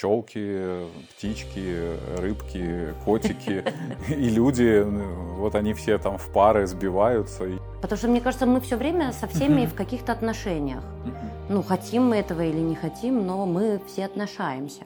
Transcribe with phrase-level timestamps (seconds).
[0.00, 3.62] пчелки, птички, рыбки, котики
[4.08, 4.82] и люди,
[5.36, 7.44] вот они все там в пары сбиваются.
[7.82, 10.82] Потому что, мне кажется, мы все время со всеми в каких-то отношениях.
[11.50, 14.84] Ну, хотим мы этого или не хотим, но мы все отношаемся.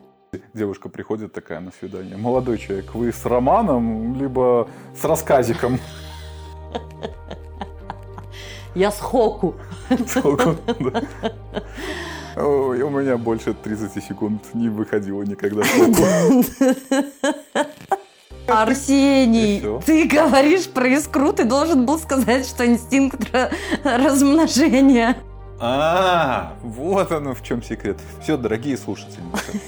[0.52, 2.16] Девушка приходит такая на свидание.
[2.16, 4.68] Молодой человек, вы с романом, либо
[5.00, 5.78] с рассказиком?
[8.74, 9.54] Я с Хоку.
[9.88, 11.02] С Хоку, да.
[12.36, 15.62] Ой, у меня больше 30 секунд не выходило никогда.
[18.46, 23.34] Арсений, ты говоришь про искру, ты должен был сказать, что инстинкт
[23.84, 25.16] размножения.
[25.60, 27.98] А, вот оно в чем секрет.
[28.20, 29.22] Все, дорогие слушатели,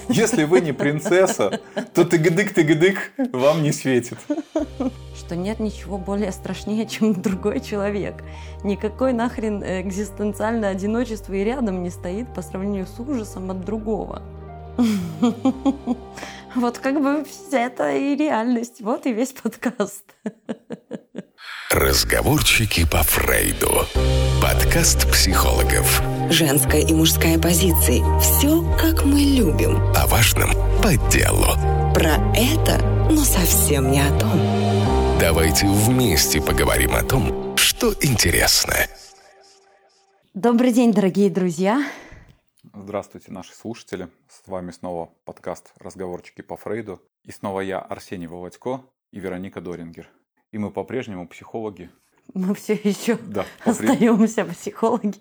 [0.09, 1.59] если вы не принцесса,
[1.93, 2.97] то тыгдык-тыгдык
[3.31, 4.17] вам не светит.
[5.27, 8.23] Что нет ничего более страшнее, чем другой человек.
[8.63, 14.21] Никакой нахрен экзистенциальное одиночество и рядом не стоит по сравнению с ужасом от другого.
[16.55, 18.79] Вот как бы вся это и реальность.
[18.79, 20.05] Вот и весь подкаст.
[21.69, 23.85] Разговорчики по Фрейду.
[24.41, 26.01] Подкаст психологов.
[26.31, 28.01] Женская и мужская позиции.
[28.21, 29.77] Все, как мы любим.
[29.93, 31.93] О важном по делу.
[31.93, 35.06] Про это, но совсем не о том.
[35.19, 38.75] Давайте вместе поговорим о том, что интересно.
[40.35, 41.83] Добрый день, дорогие друзья.
[42.71, 44.09] Здравствуйте, наши слушатели.
[44.29, 47.01] С вами снова подкаст «Разговорчики по Фрейду».
[47.23, 50.07] И снова я, Арсений Володько и Вероника Дорингер.
[50.51, 51.89] И мы по-прежнему психологи.
[52.35, 55.17] Мы все еще да, остаемся психологи.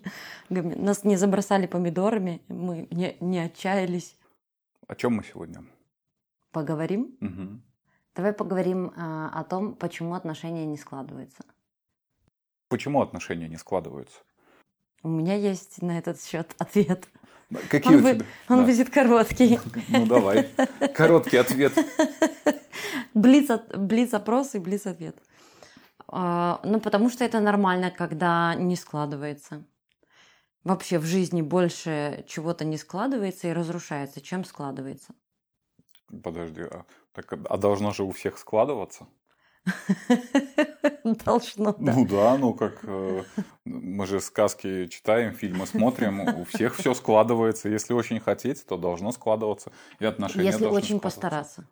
[0.50, 4.14] Нас не забросали помидорами, мы не, не отчаялись.
[4.88, 5.64] О чем мы сегодня?
[6.52, 7.16] Поговорим?
[7.22, 7.60] Угу.
[8.16, 11.44] Давай поговорим а, о том, почему отношения не складываются.
[12.68, 14.20] Почему отношения не складываются?
[15.02, 17.06] У меня есть на этот счет ответ.
[17.68, 18.26] Какие он у тебя?
[18.48, 18.64] Он да.
[18.64, 19.60] будет короткий.
[19.88, 20.48] Ну давай.
[20.94, 21.74] Короткий ответ.
[23.14, 25.16] Блиц, блиц опрос и блиц ответ.
[26.08, 29.64] А, ну, потому что это нормально, когда не складывается.
[30.64, 35.14] Вообще в жизни больше чего-то не складывается и разрушается, чем складывается.
[36.22, 36.84] Подожди, а,
[37.16, 39.06] так, а должно же у всех складываться?
[41.24, 41.92] Должно, да.
[41.92, 43.22] Ну да, ну как э,
[43.64, 47.68] мы же сказки читаем, фильмы смотрим, у всех все складывается.
[47.68, 49.72] Если очень хотеть, то должно складываться.
[49.98, 51.64] И отношения Если очень постараться.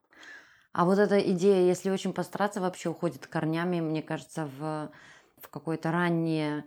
[0.72, 4.90] А вот эта идея, если очень постараться, вообще уходит корнями, мне кажется, в,
[5.40, 6.64] в какой-то ранний,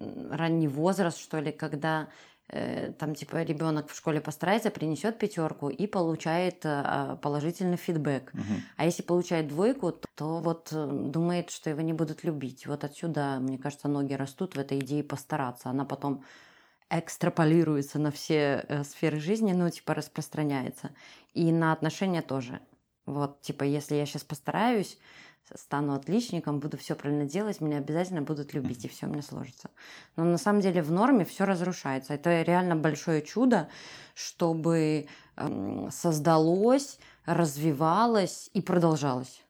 [0.00, 2.08] ранний возраст, что ли, когда
[2.48, 8.32] там типа ребенок в школе постарается, принесет пятерку и получает э, положительный фидбэк.
[8.34, 8.42] Угу.
[8.76, 12.66] А если получает двойку, то, то вот э, думает, что его не будут любить.
[12.66, 15.70] Вот отсюда, мне кажется, ноги растут в этой идее постараться.
[15.70, 16.22] Она потом
[16.90, 20.90] экстраполируется на все э, сферы жизни, ну, типа распространяется.
[21.32, 22.60] И на отношения тоже.
[23.06, 24.98] Вот, типа, если я сейчас постараюсь,
[25.54, 29.70] стану отличником, буду все правильно делать, меня обязательно будут любить, и все у меня сложится.
[30.16, 32.14] Но на самом деле в норме все разрушается.
[32.14, 33.68] Это реально большое чудо,
[34.14, 35.06] чтобы
[35.36, 39.44] эм, создалось, развивалось и продолжалось.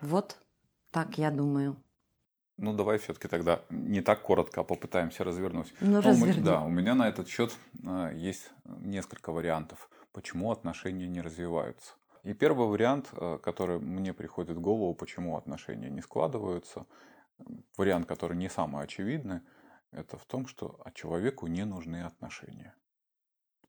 [0.00, 0.38] Вот
[0.90, 1.76] так я думаю.
[2.58, 5.72] Ну, давай все-таки тогда не так коротко, а попытаемся развернуть.
[5.80, 6.42] Ну, разверни.
[6.42, 11.94] Да, у меня на этот счет э, есть несколько вариантов, почему отношения не развиваются.
[12.22, 16.86] И первый вариант, э, который мне приходит в голову, почему отношения не складываются,
[17.76, 19.40] вариант, который не самый очевидный,
[19.90, 22.74] это в том, что а человеку не нужны отношения.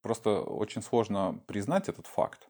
[0.01, 2.49] Просто очень сложно признать этот факт.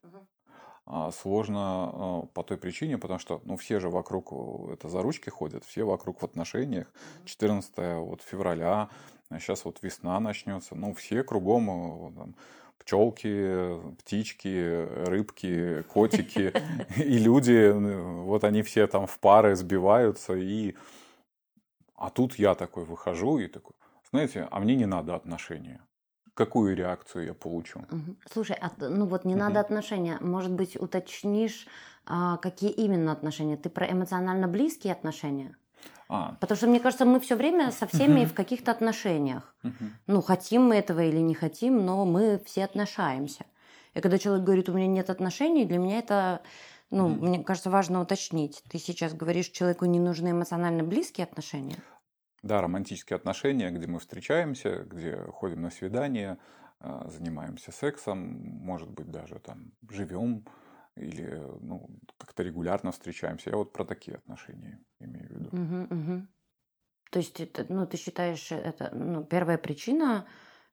[0.86, 5.02] А сложно э, по той причине, потому что ну, все же вокруг э, это за
[5.02, 6.92] ручки ходят, все вокруг в отношениях.
[7.24, 8.90] 14 вот, февраля,
[9.32, 12.36] сейчас вот весна начнется, ну все кругом там,
[12.80, 16.54] пчелки, птички, рыбки, котики
[16.98, 20.76] и люди, вот они все там в пары сбиваются, и...
[21.96, 23.76] А тут я такой выхожу и такой,
[24.12, 25.82] знаете, а мне не надо отношения.
[26.34, 27.82] Какую реакцию я получу?
[28.32, 30.18] Слушай, а, ну вот не надо отношения.
[30.20, 31.68] Может быть, уточнишь,
[32.06, 33.56] а, какие именно отношения?
[33.56, 35.56] Ты про эмоционально близкие отношения?
[36.10, 36.36] А.
[36.40, 39.56] Потому что, мне кажется, мы все время со всеми в каких-то отношениях.
[40.08, 43.46] Ну, хотим мы этого или не хотим, но мы все отношаемся.
[43.94, 46.42] И когда человек говорит, у меня нет отношений, для меня это,
[46.90, 48.64] ну, мне кажется, важно уточнить.
[48.70, 51.78] Ты сейчас говоришь, человеку не нужны эмоционально близкие отношения?
[52.42, 56.38] Да, романтические отношения, где мы встречаемся, где ходим на свидания,
[56.80, 60.46] а, занимаемся сексом, может быть, даже там живем
[60.96, 63.50] или ну, как-то регулярно встречаемся.
[63.50, 65.50] Я вот про такие отношения имею в виду.
[65.50, 66.28] Угу, угу.
[67.12, 70.26] То есть, это, ну, ты считаешь, это ну, первая причина,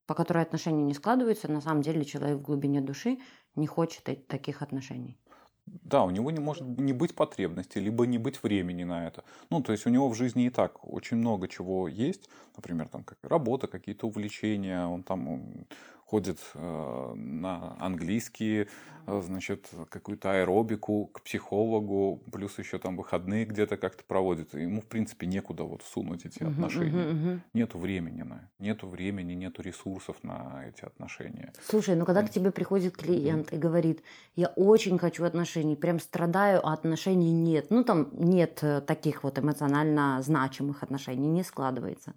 [0.07, 3.19] по которой отношения не складываются, на самом деле человек в глубине души
[3.57, 5.19] не хочет таких отношений.
[5.67, 9.23] Да, у него не может не быть потребности, либо не быть времени на это.
[9.51, 12.29] Ну, то есть у него в жизни и так очень много чего есть.
[12.57, 14.85] Например, там как работа, какие-то увлечения.
[14.87, 15.67] Он там
[16.11, 18.67] ходит э, на английский,
[19.07, 24.55] э, значит, какую-то аэробику к психологу, плюс еще там выходные где-то как-то проводит.
[24.55, 26.91] Ему, в принципе, некуда вот сунуть эти отношения.
[26.91, 27.41] Uh-huh, uh-huh.
[27.55, 31.53] Нету времени на, нету времени, нету ресурсов на эти отношения.
[31.65, 34.03] Слушай, ну когда к тебе приходит клиент и говорит,
[34.35, 37.67] я очень хочу отношений, прям страдаю, а отношений нет.
[37.71, 42.15] Ну там нет э, таких вот эмоционально значимых отношений, не складывается.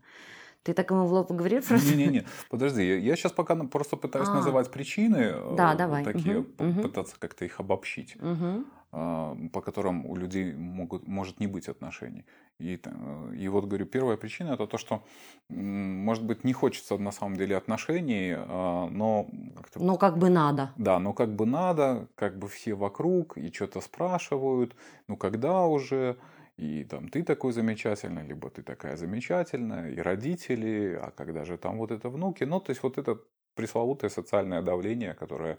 [0.64, 1.90] Ты так ему в лоб говорил просто?
[1.90, 4.36] Не-не-не, подожди, я сейчас пока просто пытаюсь а.
[4.36, 6.06] называть причины, да, давай.
[6.06, 8.64] такие, угу, пытаться как-то их обобщить, угу.
[8.92, 12.26] по которым у людей могут, может не быть отношений.
[12.60, 12.80] И,
[13.38, 15.04] и вот говорю, первая причина это то, что,
[15.50, 19.28] может быть, не хочется на самом деле отношений, а, но...
[19.56, 20.72] Как но как бы надо.
[20.78, 24.76] Да, но как бы надо, как бы все вокруг и что-то спрашивают,
[25.08, 26.16] ну когда уже
[26.58, 31.78] и там ты такой замечательный, либо ты такая замечательная, и родители, а когда же там
[31.78, 33.20] вот это внуки, ну, то есть вот это
[33.56, 35.58] пресловутое социальное давление, которое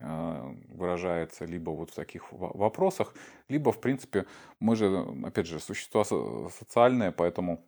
[0.00, 3.14] э, выражается либо вот в таких вопросах,
[3.48, 4.26] либо, в принципе,
[4.60, 7.64] мы же, опять же, существа социальные, поэтому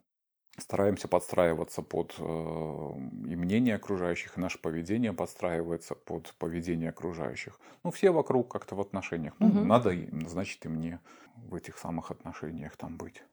[0.57, 7.59] стараемся подстраиваться под э, и мнение окружающих, и наше поведение подстраивается под поведение окружающих.
[7.83, 9.33] Ну, все вокруг как-то в отношениях.
[9.39, 9.59] Ну, угу.
[9.59, 9.95] надо,
[10.27, 10.99] значит, и мне
[11.35, 13.23] в этих самых отношениях там быть.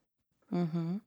[0.50, 1.00] Угу.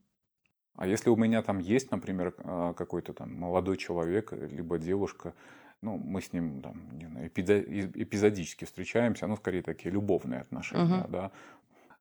[0.76, 5.34] А если у меня там есть, например, э, какой-то там молодой человек, либо девушка,
[5.82, 11.12] ну, мы с ним там, не знаю, эпизодически встречаемся, ну, скорее такие любовные отношения, угу.
[11.12, 11.32] да,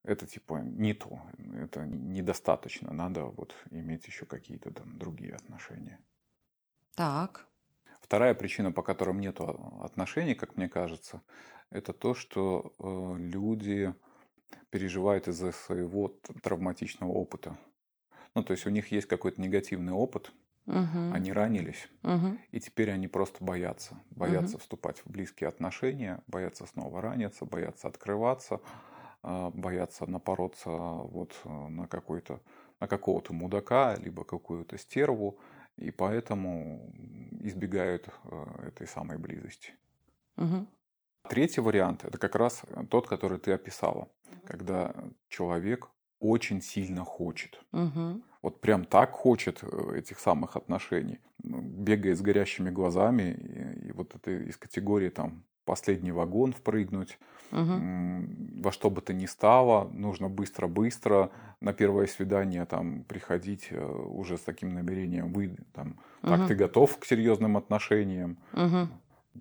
[0.06, 1.20] это типа не то,
[1.54, 5.98] это недостаточно, надо вот иметь еще какие-то там другие отношения.
[6.94, 7.46] Так.
[8.00, 11.22] Вторая причина, по которым нет отношений, как мне кажется,
[11.70, 13.94] это то, что э, люди
[14.70, 16.08] переживают из-за своего
[16.42, 17.58] травматичного опыта.
[18.34, 20.30] Ну, то есть у них есть какой-то негативный опыт,
[20.66, 21.12] угу.
[21.12, 22.38] они ранились, угу.
[22.52, 23.98] и теперь они просто боятся.
[24.10, 24.62] Боятся угу.
[24.62, 28.60] вступать в близкие отношения, боятся снова раниться, боятся открываться.
[29.28, 32.40] А, боятся напороться вот э, на какой-то
[32.78, 35.40] на какого-то мудака, либо какую-то стерву,
[35.76, 36.92] и поэтому
[37.40, 39.72] избегают э, этой самой близости.
[40.36, 40.66] Угу.
[41.28, 44.08] Третий вариант это как раз тот, который ты описала,
[44.44, 44.94] когда
[45.28, 45.90] человек
[46.20, 47.60] очень сильно хочет.
[47.72, 48.22] Угу.
[48.42, 51.18] Вот прям так хочет э, этих самых отношений.
[51.42, 53.32] Бегает с горящими глазами.
[53.32, 57.18] И, и вот это из категории там последний вагон впрыгнуть,
[57.52, 57.74] угу.
[58.62, 61.30] во что бы то ни стало, нужно быстро-быстро
[61.60, 66.48] на первое свидание там приходить э, уже с таким намерением, вы там, так угу.
[66.48, 68.88] ты готов к серьезным отношениям, угу.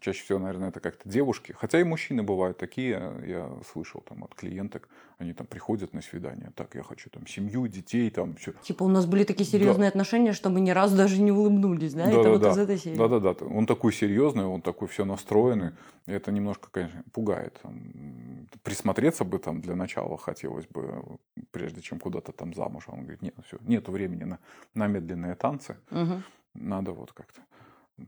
[0.01, 1.53] Чаще всего, наверное, это как-то девушки.
[1.53, 6.51] Хотя и мужчины бывают такие, я слышал там от клиенток, они там приходят на свидание.
[6.55, 8.53] Так, я хочу там семью, детей, там все.
[8.63, 9.89] Типа у нас были такие серьезные да.
[9.89, 12.05] отношения, что мы ни разу даже не улыбнулись, да?
[12.05, 12.51] да это да, вот да.
[12.51, 12.97] из этой серии.
[12.97, 13.45] Да, да, да.
[13.45, 15.71] Он такой серьезный, он такой все настроенный.
[16.05, 17.59] И это немножко, конечно, пугает.
[18.63, 21.03] Присмотреться бы там для начала хотелось бы,
[21.51, 22.85] прежде чем куда-то там замуж.
[22.87, 24.39] А он говорит, нет, все, нету времени на,
[24.73, 25.77] на медленные танцы.
[25.91, 26.21] Угу.
[26.55, 27.41] Надо вот как-то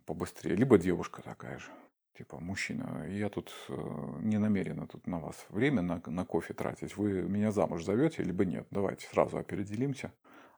[0.06, 0.56] побыстрее.
[0.56, 1.72] Либо девушка такая же.
[2.18, 3.74] Типа, мужчина, я тут э,
[4.22, 6.97] не намерена тут на вас время на, на кофе тратить.
[6.97, 8.68] Вы меня замуж зовете, либо нет.
[8.71, 10.11] Давайте сразу определимся,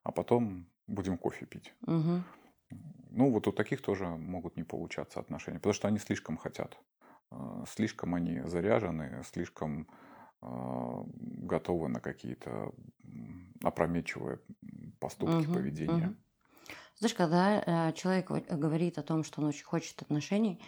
[0.03, 1.73] а потом будем кофе пить.
[1.81, 2.23] Угу.
[3.11, 6.79] Ну, вот у таких тоже могут не получаться отношения, потому что они слишком хотят.
[7.31, 9.89] Э, слишком они заряжены, слишком
[10.41, 12.73] э, готовы на какие-то
[13.63, 14.39] опрометчивые
[14.99, 16.07] поступки, угу, поведения.
[16.07, 16.15] Угу.
[16.97, 20.59] Знаешь, когда э, человек говорит о том, что он очень хочет отношений,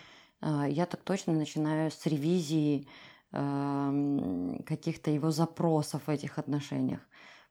[0.41, 2.87] э, я так точно начинаю с ревизии
[3.31, 7.01] э, каких-то его запросов в этих отношениях.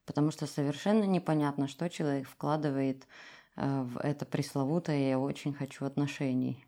[0.06, 3.06] Потому что совершенно непонятно, что человек вкладывает
[3.56, 6.64] э, в это пресловутое «я очень хочу отношений».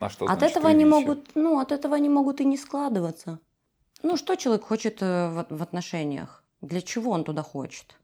[0.00, 3.38] А что от этого они могут, ну, от этого они могут и не складываться.
[4.02, 6.44] Ну, что человек хочет в, в отношениях?
[6.60, 7.96] Для чего он туда хочет?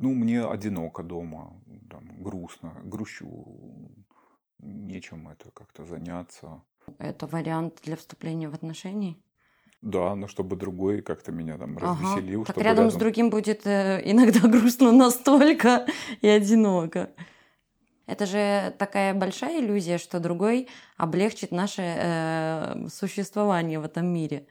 [0.00, 1.52] Ну, мне одиноко дома,
[1.90, 3.92] там, грустно, грущу,
[4.58, 6.62] нечем это как-то заняться.
[6.98, 9.16] Это вариант для вступления в отношения?
[9.82, 12.42] Да, но чтобы другой как-то меня там развеселил.
[12.42, 12.52] Ага.
[12.52, 15.86] Так рядом, рядом с другим будет э, иногда грустно настолько
[16.22, 17.10] и одиноко.
[18.06, 24.46] Это же такая большая иллюзия, что другой облегчит наше э, существование в этом мире.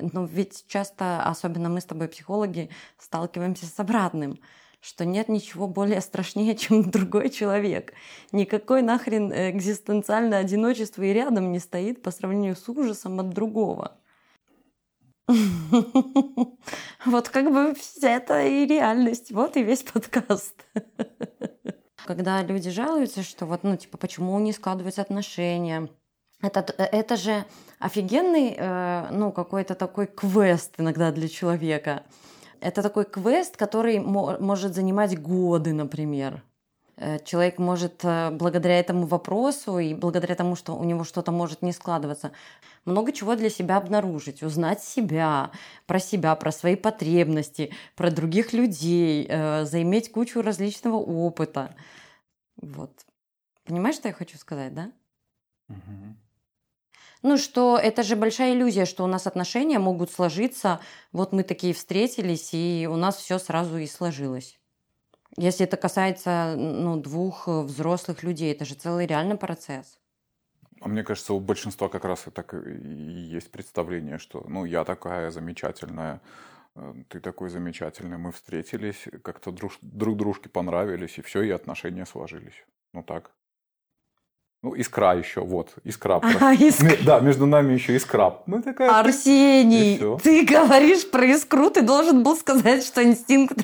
[0.00, 4.38] Но ведь часто, особенно мы с тобой, психологи, сталкиваемся с обратным
[4.82, 7.94] что нет ничего более страшнее, чем другой человек.
[8.32, 13.96] Никакой нахрен экзистенциальное одиночество и рядом не стоит по сравнению с ужасом от другого.
[17.04, 19.32] Вот как бы это и реальность.
[19.32, 20.54] Вот и весь подкаст.
[22.06, 25.88] Когда люди жалуются, что вот, ну, типа, почему не складываются отношения,
[26.40, 27.44] это, это же
[27.78, 32.04] офигенный, э, ну, какой-то такой квест иногда для человека.
[32.62, 36.42] Это такой квест, который может занимать годы, например.
[36.96, 41.62] Э, человек может э, благодаря этому вопросу и благодаря тому, что у него что-то может
[41.62, 42.30] не складываться,
[42.84, 45.50] много чего для себя обнаружить, узнать себя,
[45.86, 51.74] про себя, про свои потребности, про других людей, э, заиметь кучу различного опыта.
[52.60, 52.92] Вот.
[53.64, 54.92] Понимаешь, что я хочу сказать, да?
[55.68, 56.16] Угу.
[57.22, 60.80] Ну, что это же большая иллюзия, что у нас отношения могут сложиться.
[61.12, 64.58] Вот мы такие встретились, и у нас все сразу и сложилось.
[65.36, 69.98] Если это касается ну, двух взрослых людей, это же целый реальный процесс.
[70.80, 74.84] А мне кажется, у большинства как раз и так и есть представление, что ну я
[74.84, 76.20] такая замечательная,
[76.74, 82.04] э, ты такой замечательный, мы встретились, как-то друг, друг дружке понравились, и все, и отношения
[82.04, 82.66] сложились.
[82.92, 83.30] Ну так.
[84.62, 86.20] Ну, искра еще, вот, искра.
[86.22, 86.96] А, искра.
[87.04, 88.42] Да, между нами еще искра.
[88.46, 89.00] Ну, такая...
[89.00, 93.58] Арсений, ты говоришь про искру, ты должен был сказать, что инстинкт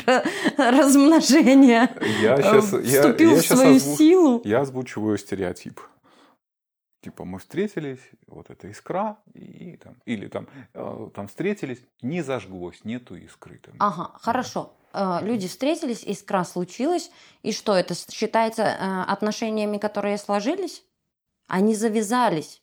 [0.56, 3.96] размножения я сейчас, э, вступил я, я в свою озвуч...
[3.96, 4.42] силу.
[4.44, 5.80] Я озвучиваю стереотип.
[7.00, 12.84] Типа мы встретились, вот эта искра, и, там, или там, э, там встретились, не зажглось,
[12.84, 13.58] нету искры.
[13.58, 13.76] Там.
[13.78, 14.72] Ага, хорошо.
[14.92, 17.12] Э, люди встретились, искра случилась,
[17.44, 20.82] и что, это считается э, отношениями, которые сложились?
[21.48, 22.62] Они завязались.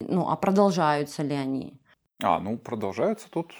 [0.00, 1.80] Ну, а продолжаются ли они?
[2.22, 3.52] А, ну, продолжаются тут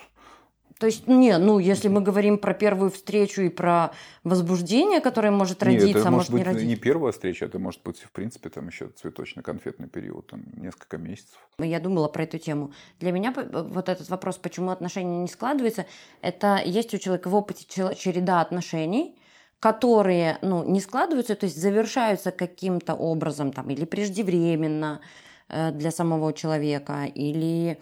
[0.79, 3.91] то есть, не, ну, если мы говорим про первую встречу и про
[4.23, 6.65] возбуждение, которое может родиться, Нет, это может, может быть не родиться.
[6.67, 11.37] не первая встреча, это может быть, в принципе, там еще цветочно-конфетный период, там несколько месяцев.
[11.57, 12.71] Я думала про эту тему.
[13.01, 15.85] Для меня вот этот вопрос, почему отношения не складываются,
[16.21, 19.18] это есть у человека в опыте череда отношений,
[19.59, 25.01] которые ну, не складываются, то есть завершаются каким-то образом там, или преждевременно
[25.49, 27.79] э, для самого человека, или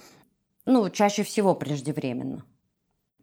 [0.66, 2.44] ну, чаще всего преждевременно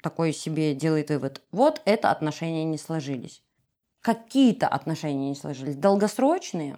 [0.04, 1.40] такой себе делает вывод.
[1.50, 3.42] Вот это отношения не сложились.
[4.02, 5.76] Какие-то отношения не сложились.
[5.76, 6.76] Долгосрочные,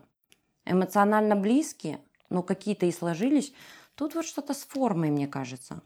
[0.65, 1.99] эмоционально близкие,
[2.31, 3.53] но какие-то и сложились.
[3.97, 5.83] Тут вот что-то с формой, мне кажется.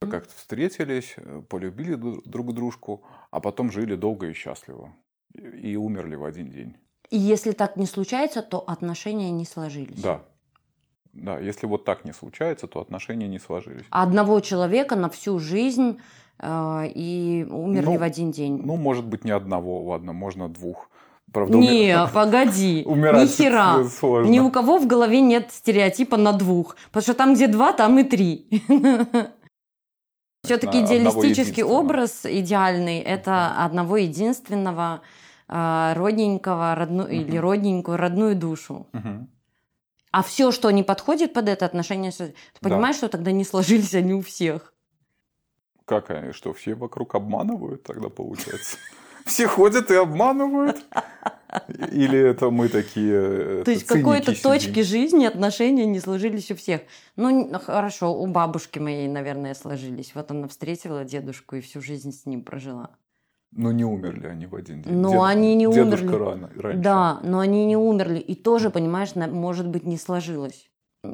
[0.00, 4.94] Как-то встретились, э, полюбили друг дружку, а потом жили долго и счастливо.
[5.34, 6.76] И умерли в один день.
[7.10, 10.00] И если так не случается, то отношения не сложились.
[10.00, 10.22] Да,
[11.12, 13.86] да, если вот так не случается, то отношения не сложились.
[13.90, 15.98] Одного человека на всю жизнь
[16.38, 18.60] э, и умерли ну, в один день.
[18.62, 20.90] Ну, может быть, не одного, ладно, можно двух.
[21.32, 22.10] Правда, не, умер...
[22.12, 23.84] погоди, ни хера.
[23.98, 24.30] Сложно.
[24.30, 26.76] Ни у кого в голове нет стереотипа на двух.
[26.88, 28.46] Потому что там, где два, там и три.
[30.46, 35.02] Все-таки идеалистический образ идеальный– это одного единственного
[35.48, 38.86] э, родненького родну, или родненькую родную душу.
[40.12, 43.00] А все, что не подходит под это отношение, ты понимаешь, да.
[43.00, 44.72] что тогда не сложились они у всех?
[45.84, 46.32] Как они?
[46.32, 48.78] Что, все вокруг обманывают тогда, получается?
[49.26, 50.86] Все ходят и обманывают?
[51.92, 56.82] Или это мы такие То есть какой-то точке жизни отношения не сложились у всех.
[57.16, 60.12] Ну, хорошо, у бабушки моей, наверное, сложились.
[60.14, 62.90] Вот она встретила дедушку и всю жизнь с ним прожила.
[63.52, 64.92] Но не умерли они в один день.
[64.92, 66.06] Но Дед, они не умерли.
[66.06, 66.80] Рано, раньше.
[66.80, 68.18] Да, но они не умерли.
[68.18, 70.68] И тоже, понимаешь, может быть, не сложилось.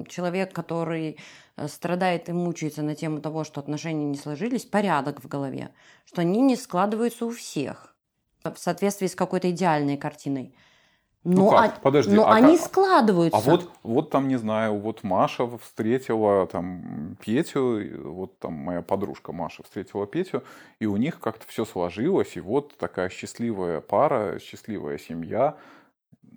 [0.08, 1.18] Человек, который
[1.56, 5.70] э, страдает и мучается на тему того, что отношения не сложились, порядок в голове,
[6.06, 7.91] что они не складываются у всех
[8.44, 10.54] в соответствии с какой-то идеальной картиной.
[11.24, 11.80] Но, ну как?
[11.80, 12.66] Подожди, но а они как?
[12.66, 13.38] складываются.
[13.38, 19.32] А вот, вот там, не знаю, вот Маша встретила там Петю, вот там моя подружка
[19.32, 20.42] Маша встретила Петю,
[20.80, 25.56] и у них как-то все сложилось, и вот такая счастливая пара, счастливая семья,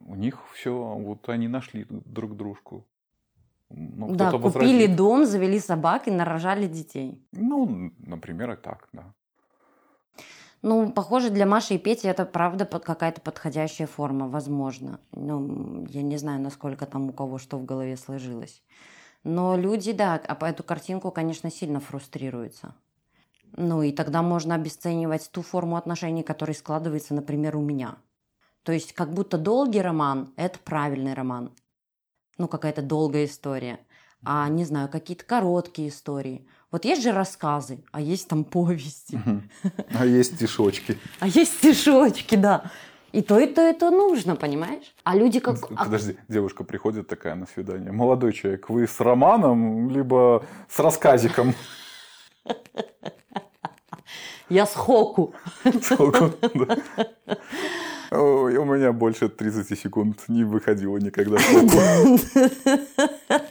[0.06, 2.86] у них все, вот они нашли друг дружку.
[3.70, 4.96] Ну, да, купили возразит.
[4.96, 7.20] дом, завели собак и нарожали детей.
[7.32, 9.14] Ну, например, и так, да.
[10.62, 15.00] Ну, похоже, для Маши и Пети это правда какая-то подходящая форма, возможно.
[15.12, 18.64] Ну, я не знаю, насколько там у кого что в голове сложилось.
[19.24, 22.76] Но люди, да, а по эту картинку, конечно, сильно фрустрируются.
[23.58, 27.98] Ну, и тогда можно обесценивать ту форму отношений, которая складывается, например, у меня.
[28.64, 31.52] То есть, как будто долгий роман– это правильный роман.
[32.38, 33.80] Ну, какая-то долгая история.
[34.26, 36.48] а, не знаю, какие-то короткие истории.
[36.76, 39.18] Вот есть же рассказы, а есть там повести.
[39.98, 40.98] А есть стишочки.
[41.22, 42.70] А есть стишочки, да.
[43.14, 44.94] И то, и то, это нужно, понимаешь?
[45.06, 45.56] А люди как...
[45.74, 47.94] а Подожди, девушка приходит такая на свидание.
[47.94, 51.56] Молодой человек, вы с романом, либо с рассказиком?
[54.50, 55.34] Я с хоку.
[55.82, 56.34] Сколько?
[56.54, 56.78] Да.
[58.12, 61.38] Ой, у меня больше 30 секунд не выходило никогда.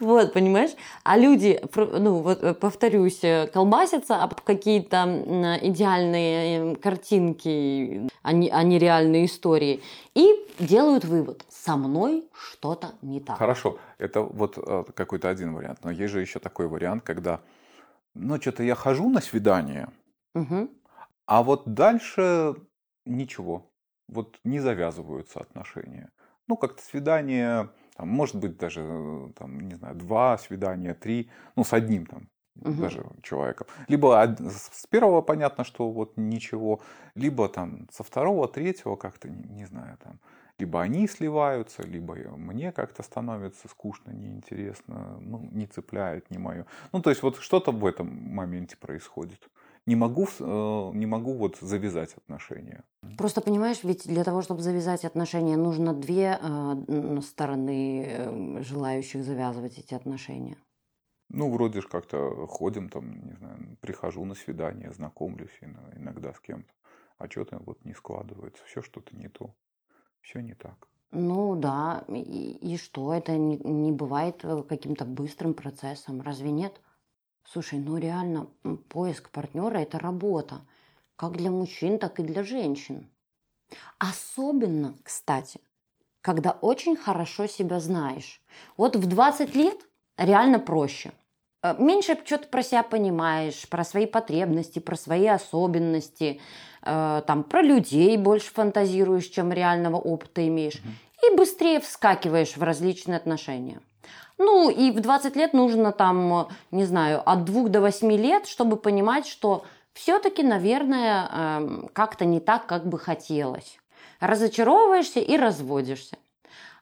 [0.00, 0.70] Вот, понимаешь?
[1.04, 8.48] А люди, ну вот э, повторюсь, э, колбасятся об какие-то идеальные э, картинки, а не,
[8.50, 9.82] а не реальные истории,
[10.14, 13.38] и делают вывод, со мной что-то не так.
[13.38, 15.80] Хорошо, это вот э, какой-то один вариант.
[15.84, 17.40] Но есть же еще такой вариант, когда,
[18.14, 19.88] ну, что-то я хожу на свидание,
[20.34, 20.70] Мгм.
[21.26, 22.54] а вот дальше
[23.04, 23.70] ничего.
[24.08, 26.10] Вот не завязываются отношения.
[26.46, 31.64] Ну, как-то свидание, там, может быть, даже, э, там, не знаю, два свидания, три, ну,
[31.64, 32.28] с одним там
[32.64, 32.94] Мгм.
[32.94, 33.66] даже человеком.
[33.88, 36.80] Либо с первого понятно, что вот ничего,
[37.16, 40.20] либо там со второго, третьего как-то, не, не знаю, там,
[40.60, 46.66] либо они сливаются, либо мне как-то становится скучно, неинтересно, ну, не цепляет, не мое.
[46.92, 49.48] Ну, то есть вот что-то в этом моменте происходит.
[49.88, 52.84] Не могу, э, не могу вот завязать отношения.
[53.16, 59.78] Просто понимаешь, ведь для того, чтобы завязать отношения, нужно две э, стороны э, желающих завязывать
[59.78, 60.58] эти отношения.
[61.30, 66.40] Ну, вроде же как-то ходим там, не знаю, прихожу на свидание, знакомлюсь ино- иногда с
[66.40, 66.74] кем-то,
[67.16, 69.54] а что-то вот не складывается, все что-то не то,
[70.20, 70.88] все не так.
[71.12, 76.78] Ну да, и, и что, это не, не бывает каким-то быстрым процессом, разве нет?
[77.50, 78.46] Слушай, ну реально,
[78.90, 80.60] поиск партнера– это работа,
[81.16, 83.08] как для мужчин, так и для женщин.
[83.98, 85.60] Особенно, кстати,
[86.20, 88.42] когда очень хорошо себя знаешь.
[88.76, 89.78] Вот в 20 лет
[90.18, 91.12] реально проще.
[91.62, 96.42] Э, Меньше что-то про себя понимаешь, про свои потребности, про свои особенности,
[96.82, 100.82] э, там, про людей больше фантазируешь, чем реального опыта имеешь.
[101.26, 103.80] И быстрее вскакиваешь в различные отношения.
[104.38, 108.76] Ну, и в 20 лет нужно там, не знаю, от 2 до 8 лет, чтобы
[108.76, 113.78] понимать, что все-таки, наверное, эм, как-то не так, как бы хотелось.
[114.20, 116.16] Разочаровываешься и разводишься.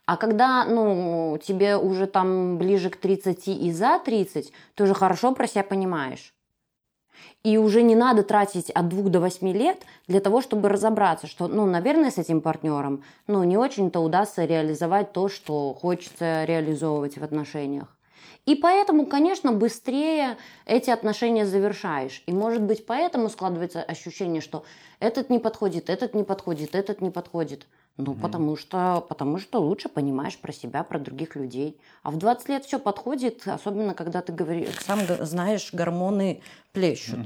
[0.05, 5.33] А когда, ну, тебе уже там ближе к 30 и за 30, ты уже хорошо
[5.33, 6.33] про себя понимаешь.
[7.43, 11.47] И уже не надо тратить от 2 до 8 лет для того, чтобы разобраться, что,
[11.47, 17.23] ну, наверное, с этим партнером, ну, не очень-то удастся реализовать то, что хочется реализовывать в
[17.23, 17.87] отношениях.
[18.47, 22.23] И поэтому, конечно, быстрее эти отношения завершаешь.
[22.27, 24.63] И, может быть, поэтому складывается ощущение, что
[24.99, 27.67] этот не подходит, этот не подходит, этот не подходит.
[27.97, 31.79] Ну, потому, что, потому что лучше понимаешь про себя, про других людей.
[32.03, 36.41] А в 20 лет все подходит, особенно когда ты говоришь, сам знаешь, гормоны
[36.73, 37.19] плещут.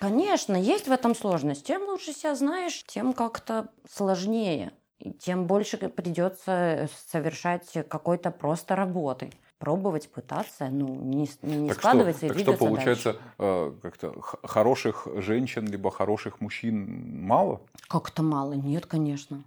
[0.00, 1.66] Конечно, есть в этом сложность.
[1.66, 4.72] Чем лучше себя знаешь, тем как-то сложнее.
[4.98, 9.30] И тем больше придется совершать какой-то просто работы.
[9.58, 13.28] Пробовать, пытаться, ну, не, не так что, складывается и так что получается, дальше.
[13.38, 17.60] э, как-то хороших женщин либо хороших мужчин мало?
[17.88, 18.54] Как-то мало.
[18.54, 19.44] Нет, конечно.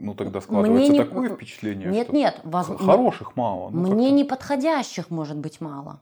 [0.00, 2.40] Ну тогда складывается не- такое впечатление, Нет, что нет.
[2.42, 3.68] воз- хороших мало.
[3.70, 6.00] ну, Мне неподходящих может быть мало.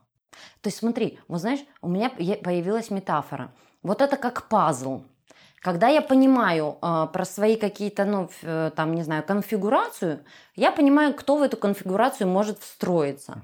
[0.61, 3.50] То есть смотри, вот знаешь, у меня появилась метафора.
[3.82, 5.02] Вот это как пазл.
[5.61, 10.20] Когда я понимаю э, про свои какие-то, ну, э, там, не знаю, конфигурацию,
[10.54, 13.42] я понимаю, кто в эту конфигурацию может встроиться.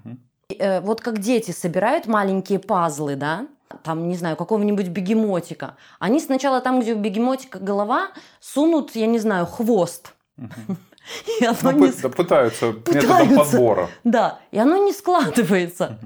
[0.49, 3.49] И, э, вот как дети собирают маленькие пазлы, да,
[3.83, 5.77] там, не знаю, какого-нибудь бегемотика.
[5.99, 10.15] Они сначала там, где у бегемотика голова, сунут, я не знаю, хвост.
[11.41, 13.37] И оно Ну, не пы- да, пытаются методом Пытаются.
[13.37, 13.89] подбора.
[14.05, 15.99] да, и оно не складывается.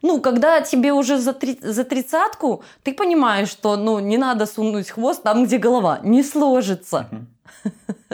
[0.00, 4.90] Ну, когда тебе уже за, три- за тридцатку, ты понимаешь, что ну, не надо сунуть
[4.90, 5.98] хвост там, где голова.
[6.02, 7.08] Не сложится.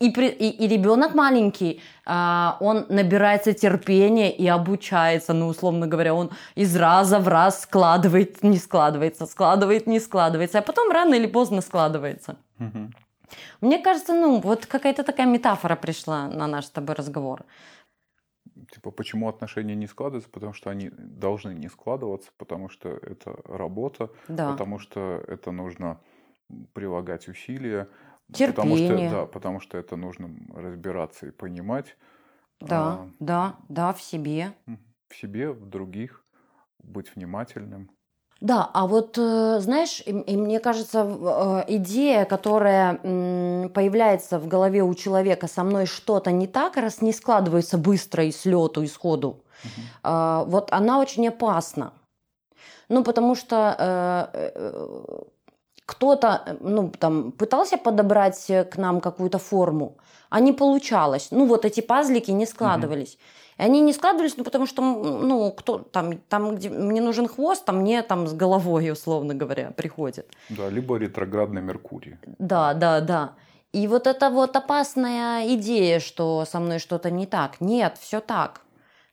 [0.00, 6.12] И, при- и, и ребенок маленький, а, он набирается терпения и обучается, ну, условно говоря,
[6.12, 11.26] он из раза в раз складывает, не складывается, складывает, не складывается, а потом рано или
[11.28, 12.34] поздно складывается.
[13.60, 17.44] Мне кажется, ну, вот какая-то такая метафора пришла на наш с тобой разговор.
[18.72, 20.30] Типа, почему отношения не складываются?
[20.30, 24.52] Потому что они должны не складываться, потому что это работа, Да.
[24.52, 26.00] потому что это нужно
[26.72, 27.88] прилагать усилия.
[28.28, 29.10] Потому что, Терпение.
[29.10, 31.96] да, потому что это нужно разбираться и понимать
[32.60, 34.52] Да, а, да, да, в себе.
[35.08, 36.24] в себе, в других,
[36.78, 37.90] быть внимательным.
[38.42, 42.96] Да, а вот, э, знаешь, и, и мне кажется, э, идея, которая
[43.68, 48.32] появляется в голове у человека, со мной что-то не так, раз не складывается быстро и
[48.32, 49.44] с лету, и сходу,
[50.02, 51.92] а, вот она очень опасна.
[52.88, 55.22] Ну, потому что э,
[55.92, 59.96] кто-то, э, ну, там, пытался подобрать э, к нам какую-то форму,
[60.30, 61.28] а не получалось.
[61.30, 63.18] Ну, вот эти пазлики не складывались.
[63.58, 67.64] И они не складывались, ну, потому что, ну, кто там, там, где мне нужен хвост,
[67.64, 70.26] там мне там с головой, условно говоря, приходит.
[70.48, 72.16] Да, либо ретроградный Меркурий.
[72.38, 73.32] Да, да, да.
[73.74, 77.60] И вот эта вот опасная идея, что со мной что-то не так.
[77.60, 78.60] Нет, все так.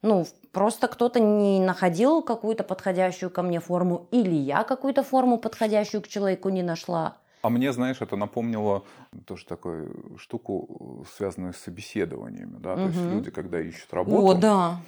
[0.02, 6.02] Ну, просто кто-то не находил какую-то подходящую ко мне форму, или я какую-то форму подходящую
[6.02, 7.18] к человеку не нашла.
[7.42, 8.84] А мне, знаешь, это напомнило
[9.26, 12.58] тоже такую штуку, связанную с собеседованиями.
[12.60, 12.76] Да?
[12.76, 14.82] То есть люди, когда ищут работу, О, да,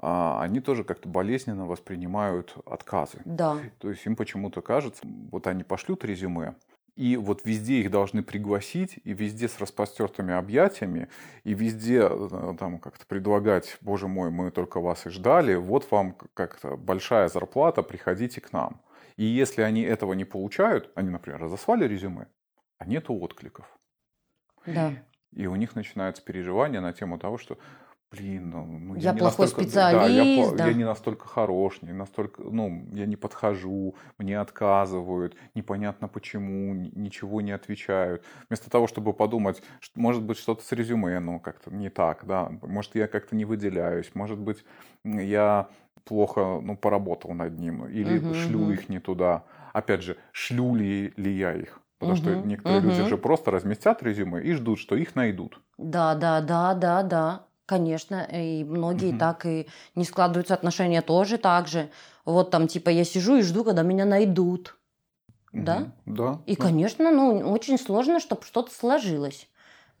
[0.00, 3.20] а, они тоже как-то болезненно воспринимают отказы.
[3.24, 3.58] да.
[3.78, 6.54] То есть им почему-то кажется, вот они пошлют резюме,
[6.98, 11.08] и вот везде их должны пригласить, и везде с распростертыми объятиями,
[11.44, 16.16] и везде э, там как-то предлагать, боже мой, мы только вас и ждали, вот вам
[16.34, 18.80] как-то большая зарплата, приходите к нам.
[19.16, 22.26] И если они этого не получают, они, например, разослали резюме,
[22.78, 23.66] а нету откликов.
[24.66, 24.92] Да.
[25.30, 27.58] И у них начинаются переживания на тему того, что,
[28.10, 30.66] блин, ну, ну, Я не плохой настолько- специалист, да, я, да.
[30.68, 37.40] я не настолько хорош, не настолько, ну, я не подхожу, мне отказывают, непонятно почему, ничего
[37.42, 38.24] не отвечают.
[38.48, 42.50] Вместо того, чтобы подумать, что, может быть, что-то с резюме, ну, как-то не так, да,
[42.62, 44.64] может, я как-то не выделяюсь, может быть,
[45.04, 45.68] я
[46.04, 48.72] плохо, ну, поработал над ним, или Мгм, шлю мгм.
[48.72, 49.44] их не туда.
[49.74, 51.80] Опять же, шлю ли, ли я их?
[51.98, 53.08] Потому что Мгм, некоторые люди мгм.
[53.08, 55.60] же просто разместят резюме и ждут, что их найдут.
[55.76, 57.47] Да, да, да, да, да.
[57.68, 59.18] Конечно, и многие Мгм.
[59.18, 61.90] так и не складываются отношения тоже так же.
[62.24, 64.78] Вот там типа я сижу и жду, когда меня найдут.
[65.52, 65.80] Да?
[65.80, 65.92] Мгм.
[66.06, 66.40] Да.
[66.46, 66.62] И, да.
[66.62, 69.50] конечно, ну, очень сложно, чтобы что-то сложилось.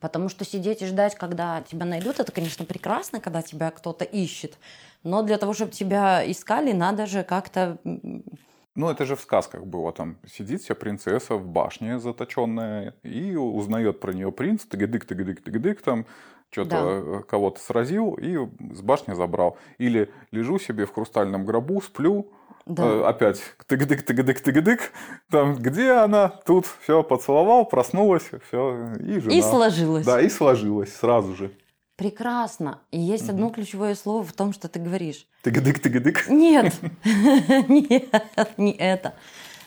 [0.00, 4.56] Потому что сидеть и ждать, когда тебя найдут, это, конечно, прекрасно, когда тебя кто-то ищет.
[5.02, 7.76] Но для того, чтобы тебя искали, надо же как-то...
[7.84, 9.92] Ну, это же в сказках было.
[9.92, 15.82] Там сидит себе принцесса в башне заточенная и узнает про нее принц, тыгадык, тыгадык, тыгадык,
[15.82, 16.06] там
[16.50, 18.36] что-то кого-то сразил и
[18.74, 19.56] с башни забрал.
[19.78, 22.30] Или лежу себе в хрустальном гробу, сплю,
[22.66, 22.84] Да.
[22.84, 24.92] э, опять тыгадык,
[25.30, 29.34] там где она, тут все поцеловал, проснулась, все и жена.
[29.34, 30.06] И сложилось.
[30.06, 31.52] Да, и сложилось сразу же.
[31.96, 32.80] Прекрасно.
[32.92, 35.26] И есть одно ключевое слово в том, что ты говоришь.
[35.42, 36.28] Тыгадык.
[36.28, 36.72] Нет,
[37.04, 38.14] нет,
[38.56, 39.14] не это.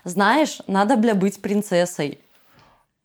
[0.04, 2.20] Знаешь, надо, бля, быть принцессой.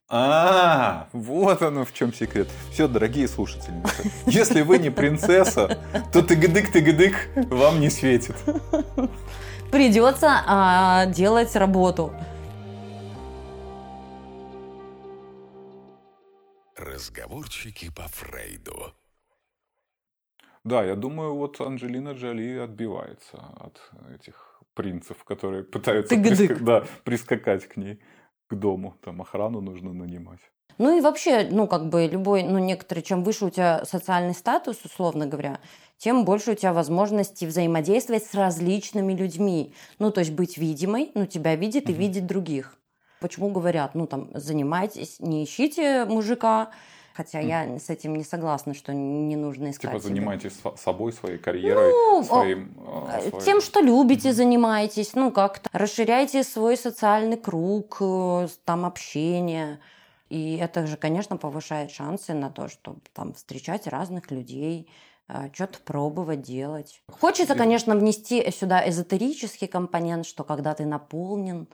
[0.09, 2.49] А, вот оно в чем секрет.
[2.71, 5.79] Все, дорогие слушательницы, если вы не принцесса,
[6.12, 8.37] то тыгадык-тыгадык вам не светит.
[9.73, 12.12] Придется а, делать работу.
[16.77, 18.95] Разговорчики по Фрейду.
[20.62, 23.81] Да, я думаю, вот Анджелина Джоли отбивается от
[24.14, 27.99] этих принцев, которые пытаются приска- да, прискакать к ней,
[28.49, 28.95] к дому.
[29.05, 30.41] Там охрану нужно нанимать.
[30.79, 34.85] Ну и вообще, ну как бы любой, ну некоторые, чем выше у тебя социальный статус,
[34.85, 35.59] условно говоря,
[35.97, 39.73] тем больше у тебя возможности взаимодействовать с различными людьми.
[39.99, 42.01] Ну то есть быть видимой, ну тебя видит и Мгм.
[42.01, 42.77] видит других.
[43.21, 46.71] Почему говорят, ну там занимайтесь, не ищите мужика,
[47.16, 49.90] хотя я с этим не согласна, что не нужно искать.
[49.90, 50.09] Типа себе.
[50.09, 52.74] занимайтесь со- собой, своей карьерой, Ну, своим...
[52.87, 58.85] э, Э, своим- Тем, что любите, занимайтесь, ну как-то расширяйте свой социальный круг, э, там
[58.85, 59.79] общение.
[60.29, 64.88] И это же, конечно, повышает шансы на то, чтобы там встречать разных людей,
[65.55, 67.02] что-то пробовать делать.
[67.20, 71.66] Хочется, конечно, внести сюда эзотерический компонент, что когда ты наполнен,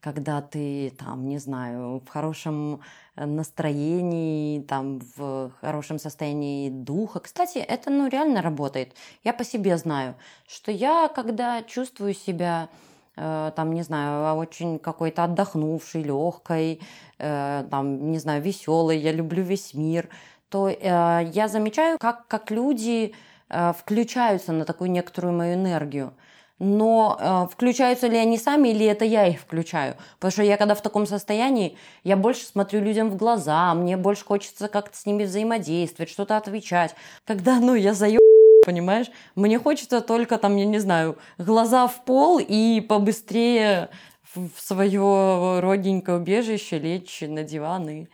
[0.00, 2.80] когда ты там, не знаю, в хорошем
[3.16, 7.20] э, настроении, там, в хорошем состоянии духа.
[7.20, 8.94] Кстати, это, ну, реально работает.
[9.24, 10.14] Я по себе знаю,
[10.48, 12.70] что я, когда чувствую себя,
[13.16, 16.80] э, там, не знаю, очень какой-то отдохнувшей, легкой,
[17.18, 20.08] э, там, не знаю, веселой, я люблю весь мир,
[20.48, 23.14] то я замечаю, как, как люди
[23.48, 26.12] включаются на такую некоторую мою энергию.
[26.60, 29.96] Но э, включаются ли они сами, или это я их включаю?
[30.18, 34.26] Потому что я когда в таком состоянии, я больше смотрю людям в глаза, мне больше
[34.26, 36.94] хочется как-то с ними взаимодействовать, что-то отвечать.
[37.24, 38.20] Когда, ну, я заеб,
[38.66, 39.06] понимаешь?
[39.34, 43.88] Мне хочется только там, я не знаю, глаза в пол и побыстрее
[44.34, 48.06] в свое родненькое убежище лечь на диван и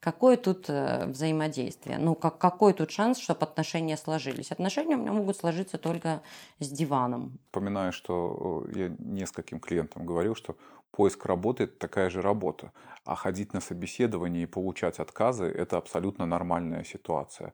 [0.00, 1.98] Какое тут э, взаимодействие?
[1.98, 4.52] Ну, как, какой тут шанс, чтобы отношения сложились?
[4.52, 6.22] Отношения у меня могут сложиться только
[6.60, 7.38] с диваном.
[7.46, 10.56] Вспоминаю, что э, я нескольким клиентам говорил, что
[10.92, 12.70] поиск работы– это такая же работа.
[13.04, 17.52] А ходить на собеседование и получать отказы– это абсолютно нормальная ситуация.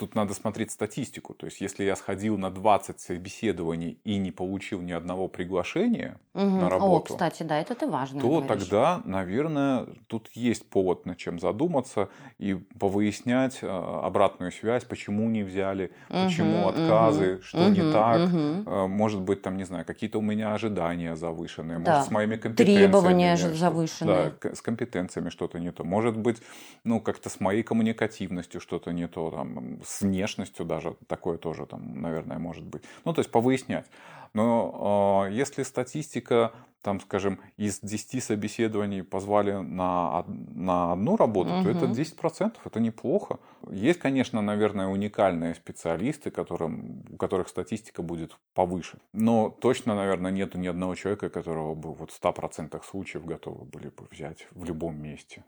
[0.00, 1.34] Тут надо смотреть статистику.
[1.34, 6.42] То есть, если я сходил на 20 собеседований и не получил ни одного приглашения угу.
[6.42, 8.18] на работу, О, кстати, да, это ты важно.
[8.18, 8.48] то говоришь.
[8.48, 12.08] тогда, наверное, тут есть повод над чем задуматься
[12.38, 17.92] и повыяснять э, обратную связь, почему не взяли, почему Мгм, отказы, мгм, что не мгм,
[17.92, 18.20] так.
[18.32, 21.96] Э, Может быть, там, не знаю, какие-то у меня ожидания завышенные, Да.
[21.96, 22.86] может, с моими компетенциями.
[22.86, 24.32] Требования завышенные.
[24.40, 25.84] Да, с компетенциями что-то не то.
[25.84, 26.38] Может быть,
[26.84, 32.00] ну, как-то с моей коммуникативностью что-то не то, там, с внешностью даже такое тоже, там,
[32.00, 32.82] наверное, может быть.
[33.04, 33.86] Ну, то есть повыяснять.
[34.32, 41.68] Но э, если статистика, там, скажем, из 10 собеседований позвали на, на одну работу, то
[41.68, 41.92] это Мгм.
[41.92, 43.40] 10%, это неплохо.
[43.68, 48.98] Есть, конечно, наверное, уникальные специалисты, которым, у которых статистика будет повыше.
[49.12, 53.88] Но точно, наверное, нету ни одного человека, которого бы вот в 100% случаев готовы были
[53.88, 55.44] бы взять в любом месте.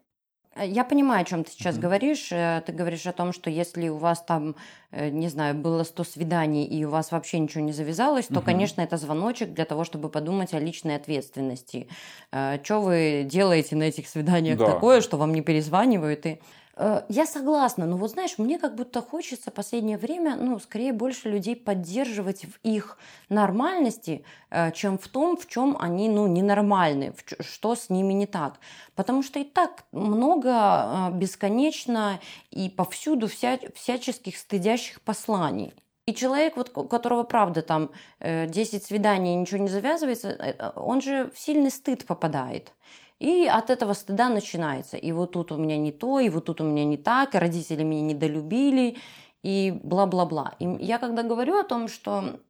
[0.55, 1.83] Э, Я понимаю, о чем ты сейчас Мгм.
[1.83, 2.29] говоришь.
[2.33, 4.55] Э, Ты говоришь о том, что если у вас там,
[4.91, 8.45] э, не знаю, было 100 свиданий и у вас вообще ничего не завязалось, то, Мгм.
[8.45, 11.88] конечно, это звоночек для того, чтобы подумать о личной ответственности.
[12.31, 14.65] Что вы делаете на этих свиданиях Да.
[14.65, 16.27] такое, что вам не перезванивают?
[16.27, 16.41] И...
[16.83, 21.29] Э, Я согласна, но вот знаешь, мне как будто хочется последнее время, ну, скорее больше
[21.31, 27.77] людей поддерживать в их нормальности, э, чем в том, в чем они, ну, ненормальны, что
[27.77, 28.59] с ними не так.
[28.97, 32.18] Потому что и так много э, бесконечно
[32.51, 35.73] и повсюду вся, всяческих стыдящих посланий.
[36.07, 41.31] И человек, вот, у которого, правда, там э, 10 свиданий ничего не завязывается, он же
[41.33, 42.73] в сильный стыд попадает.
[43.22, 44.96] И от этого стыда начинается.
[44.96, 47.38] И вот тут у меня не то, и вот тут у меня не так, и
[47.38, 48.96] родители меня недолюбили,
[49.44, 50.54] и бла-бла-бла.
[50.58, 52.40] И я когда говорю о том, что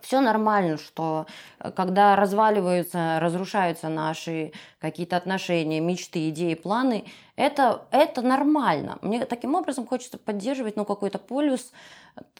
[0.00, 1.26] все нормально, что
[1.58, 8.98] э, когда разваливаются, разрушаются наши какие-то отношения, мечты, идеи, планы, это, это нормально.
[9.02, 11.72] Мне таким образом хочется поддерживать ну, какой-то полюс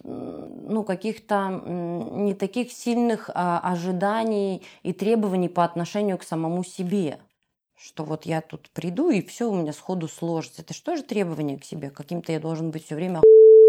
[0.04, 7.18] ну, каких-то не таких сильных а, ожиданий и требований по отношению к самому себе.
[7.76, 10.62] Что вот я тут приду, и все у меня сходу сложится.
[10.62, 11.90] Это что же требование к себе?
[11.90, 13.20] Каким-то я должен быть все время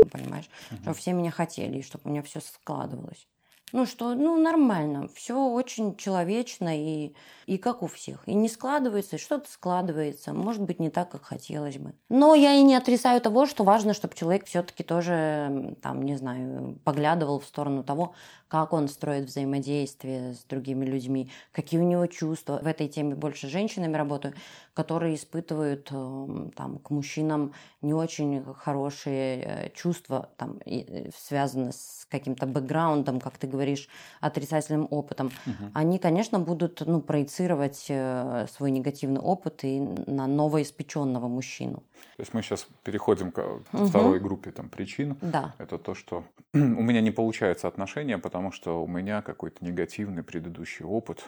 [0.08, 0.50] понимаешь?
[0.82, 3.28] Чтобы все меня хотели, и чтобы у меня все складывалось.
[3.74, 7.14] Ну что, ну нормально, все очень человечно и,
[7.48, 8.26] и как у всех.
[8.26, 11.94] И не складывается, и что-то складывается, может быть не так, как хотелось бы.
[12.08, 16.80] Но я и не отрицаю того, что важно, чтобы человек все-таки тоже, там, не знаю,
[16.86, 18.14] поглядывал в сторону того,
[18.48, 22.60] как он строит взаимодействие с другими людьми, какие у него чувства.
[22.62, 24.34] В этой теме больше с женщинами работаю,
[24.74, 32.06] которые испытывают эм, там, к мужчинам не очень хорошие э, чувства, там, э, связанные с
[32.10, 33.90] каким-то бэкграундом, как ты говоришь,
[34.22, 35.32] отрицательным опытом.
[35.74, 41.84] Они, конечно, будут ну, проецировать э, свой негативный опыт и на новоиспеченного мужчину.
[42.16, 45.18] То есть мы сейчас переходим к второй группе там, причин.
[45.22, 45.54] Да.
[45.58, 50.86] Это то, что у меня не получаются отношения, потому что у меня какой-то негативный предыдущий
[50.86, 51.24] опыт,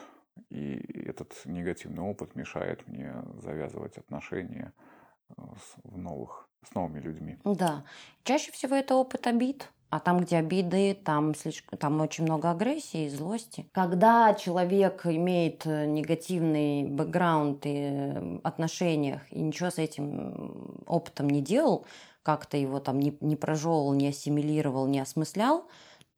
[0.49, 4.73] и этот негативный опыт мешает мне завязывать отношения
[5.29, 7.37] э, с, в новых, с новыми людьми.
[7.43, 7.83] Да.
[8.23, 9.69] Чаще всего это опыт обид.
[9.91, 13.67] А там, где обиды, там, слишком, там очень много агрессии и злости.
[13.71, 21.87] Когда человек имеет э, негативный бэкграунд и отношениях и ничего с этим опытом не делал,
[22.21, 25.67] как-то его там не, не прожевывал, не ассимилировал, не осмыслял,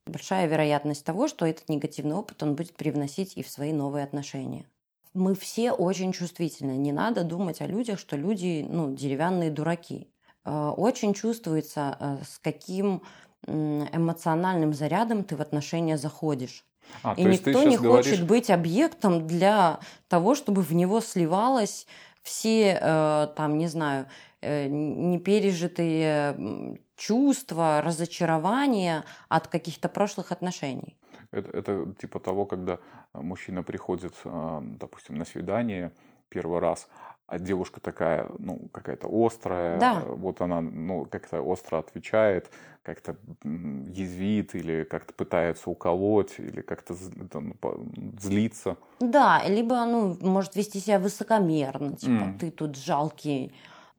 [0.06, 4.66] большая вероятность того, что этот негативный опыт он будет привносить и в свои новые отношения.
[5.14, 6.72] Мы все очень чувствительны.
[6.72, 10.08] Не надо думать о людях, что люди ну, деревянные дураки.
[10.46, 13.02] Э, Очень чувствуется, э, с каким
[13.48, 16.64] эмоциональным зарядом ты в отношения заходишь.
[17.04, 21.88] А, И никто не хочет говоришь, быть объектом для того, чтобы в него сливалось
[22.21, 24.07] все, э, там, не знаю,
[24.41, 30.97] э, непережитые чувства, разочарования от каких-то прошлых отношений.
[31.31, 32.77] это, это типа того, когда
[33.13, 35.91] мужчина приходит, э, допустим, на свидание
[36.29, 36.88] первый раз,
[37.32, 40.02] а девушка такая, ну, какая-то острая, Да.
[40.06, 42.52] вот она, ну, как-то остро отвечает,
[42.84, 43.15] как-то
[43.46, 46.94] язвит или как-то пытается уколоть, или как-то
[47.32, 47.80] там, по-
[48.20, 48.76] злиться.
[49.00, 52.38] Да, либо, ну, может вести себя высокомерно, типа, М.
[52.38, 53.54] ты тут жалкий,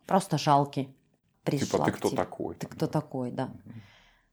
[0.07, 0.95] просто жалкий.
[1.43, 2.19] Пришла Типа, ты кто тебе.
[2.19, 2.55] такой?
[2.55, 2.93] Ты там, кто да.
[2.93, 3.49] такой, да.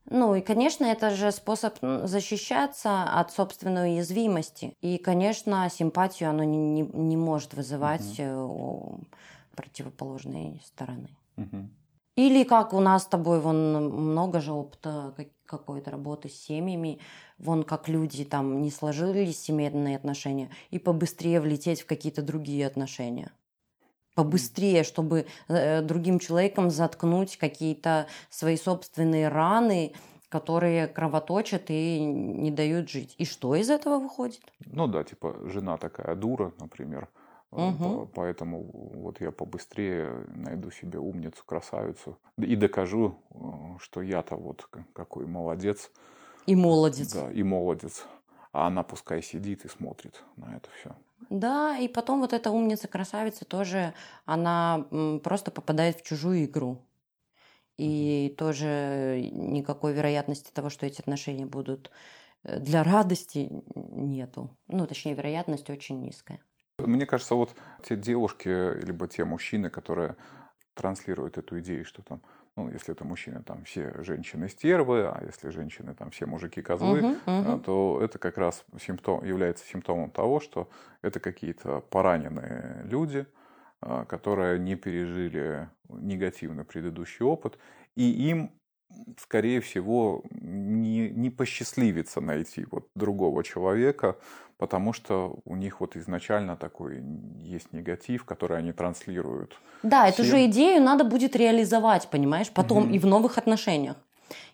[0.05, 4.73] Ну и, конечно, это же способ защищаться от собственной уязвимости.
[4.81, 9.01] И, конечно, симпатию оно не, не, не может вызывать э, у
[9.55, 11.09] противоположной стороны.
[11.35, 11.69] Мгм.
[12.15, 16.99] Или как у нас с тобой, вон много же опыта как- какой-то работы с семьями,
[17.37, 23.31] вон как люди там не сложились семейные отношения, и побыстрее влететь в какие-то другие отношения.
[24.19, 29.93] Побыстрее, чтобы э, другим человеком заткнуть какие-то свои собственные раны,
[30.27, 33.15] которые кровоточат и не дают жить.
[33.17, 34.41] И что из этого выходит?
[34.65, 37.07] Ну да, типа жена такая дура, например.
[37.49, 43.37] По- Поэтому вот я побыстрее найду себе умницу, красавицу и докажу, э,
[43.79, 45.91] что я-то вот какой молодец.
[46.45, 47.13] И молодец.
[47.13, 48.05] Да, и молодец.
[48.51, 50.91] А она пускай сидит и смотрит на это все.
[51.29, 53.93] Да, и потом вот эта умница-красавица тоже,
[54.25, 54.85] она
[55.23, 56.85] просто попадает в чужую игру.
[57.77, 61.91] И тоже никакой вероятности того, что эти отношения будут
[62.43, 64.57] э, для радости, нету.
[64.67, 66.41] Ну, точнее, вероятность очень низкая.
[66.77, 68.49] Мне кажется, вот те девушки,
[68.83, 70.17] либо те мужчины, которые
[70.73, 72.21] транслируют эту идею, что там,
[72.59, 77.01] ну, если это мужчины, там все женщины стервы, а если женщины, там все мужики козлы,
[77.01, 77.17] мгм.
[77.25, 80.69] а, то это как раз симптом, является симптомом того, что
[81.01, 83.25] это какие-то пораненные люди,
[83.81, 87.57] а, которые не пережили негативный предыдущий опыт,
[87.95, 88.51] и им,
[89.17, 94.17] скорее всего, не, не посчастливится найти вот другого человека,
[94.57, 97.01] потому что у них вот изначально такой
[97.41, 99.57] есть негатив, который они транслируют.
[99.83, 100.25] Да, эту всем.
[100.25, 102.93] же идею надо будет реализовать, понимаешь, потом Мгм.
[102.93, 103.95] и в новых отношениях.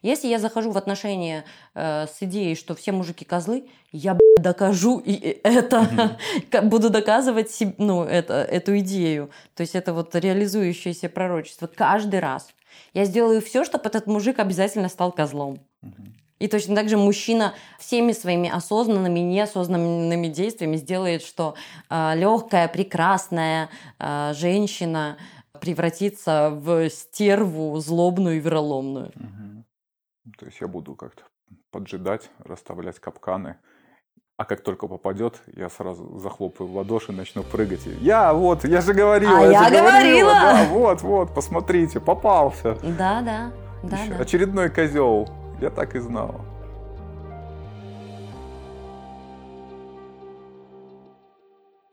[0.01, 1.43] Если я захожу в отношения
[1.73, 6.17] э, с идеей, что все мужики козлы, я б***ь, докажу и это
[6.51, 9.31] ка- буду доказывать ну, это, эту идею.
[9.55, 12.53] То есть это вот реализующееся пророчество каждый раз.
[12.93, 15.59] Я сделаю все, чтобы этот мужик обязательно стал козлом.
[16.37, 21.55] И точно так же мужчина всеми своими осознанными и неосознанными действиями сделает, что
[21.89, 25.17] легкая, прекрасная э, женщина
[25.61, 29.11] превратится в стерву злобную и вероломную.
[29.15, 29.65] Мгм.
[30.37, 31.23] То есть я буду как-то
[31.71, 33.57] поджидать, расставлять капканы.
[34.37, 37.85] А как только попадет, я сразу захлопаю в ладоши, начну прыгать.
[38.01, 40.29] Я вот, я же говорила, А я, я же говорила.
[40.29, 42.77] говорила!» Да, вот, вот, посмотрите, попался.
[42.83, 43.51] Да, да,
[43.83, 44.19] да, Ещё да.
[44.23, 45.29] Очередной козел.
[45.61, 46.41] Я так и знала.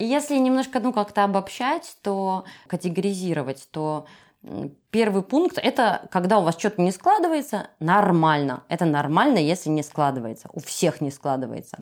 [0.00, 4.06] Если немножко, ну, как-то обобщать, то категоризировать, то
[4.90, 8.64] первый пункт– это когда у вас что-то не складывается, нормально.
[8.68, 10.48] Это нормально, если не складывается.
[10.52, 11.78] У всех не складывается.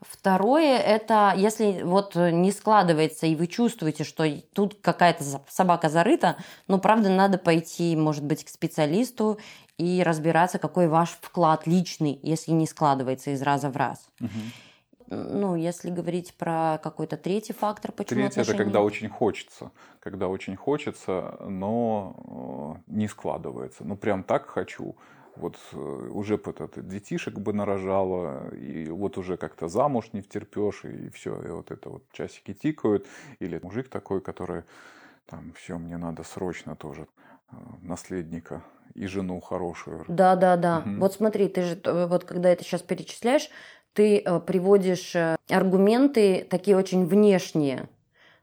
[0.00, 6.36] Второе– это если вот не складывается, и вы чувствуете, что тут какая-то собака зарыта,
[6.68, 9.38] ну, правда, надо пойти, может быть, к специалисту
[9.76, 14.08] и разбираться, какой ваш вклад личный, если не складывается из раза в раз.
[15.12, 19.72] Ну, если говорить про какой-то третий фактор, почему это отношения когда не- очень хочется.
[19.98, 23.82] Когда очень хочется, но э, не складывается.
[23.84, 24.94] Ну, прям так хочу.
[25.40, 30.84] Вот э, уже вот это детишек бы нарожала, и вот уже как-то замуж не втерпешь,
[30.84, 33.06] и все, и вот это вот часики тикают.
[33.38, 34.64] Или мужик такой, который
[35.26, 37.06] там, все, мне надо срочно тоже
[37.50, 38.62] э, наследника
[38.94, 40.04] и жену хорошую.
[40.08, 40.80] Да, да, да.
[40.80, 41.00] Мгм.
[41.00, 43.48] Вот смотри, ты же э, вот когда это сейчас перечисляешь,
[43.94, 45.16] ты приводишь
[45.48, 47.88] аргументы такие очень внешние.